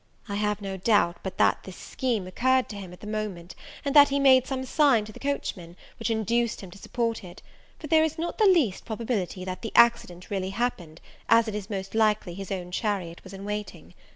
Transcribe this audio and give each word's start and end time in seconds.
I 0.27 0.33
have 0.33 0.61
no 0.63 0.77
doubt 0.77 1.17
but 1.21 1.37
that 1.37 1.59
this 1.61 1.75
scheme 1.77 2.25
occurred 2.25 2.67
to 2.69 2.75
him 2.75 2.91
at 2.91 3.01
the 3.01 3.05
moment, 3.05 3.53
and 3.85 3.95
that 3.95 4.09
he 4.09 4.19
made 4.19 4.47
some 4.47 4.65
sign 4.65 5.05
to 5.05 5.11
the 5.11 5.19
coachman, 5.19 5.75
which 5.99 6.09
induced 6.09 6.61
him 6.61 6.71
to 6.71 6.79
support 6.79 7.23
it; 7.23 7.43
for 7.77 7.85
there 7.85 8.03
is 8.03 8.17
not 8.17 8.39
the 8.39 8.47
least 8.47 8.83
probability 8.83 9.45
that 9.45 9.61
the 9.61 9.71
accident 9.75 10.31
really 10.31 10.49
happened, 10.49 11.01
as 11.29 11.47
it 11.47 11.53
is 11.53 11.69
most 11.69 11.93
likely 11.93 12.33
his 12.33 12.51
own 12.51 12.71
chariot 12.71 13.23
was 13.23 13.31
in 13.31 13.45
waiting. 13.45 13.93